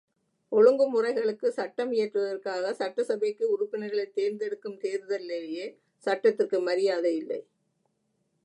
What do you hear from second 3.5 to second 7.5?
உறுப்பினர்களைத் தேர்ந்தெடுக்கும் தேர்தலிலேயே சட்டத்திற்கு மரியாதை இல்லை.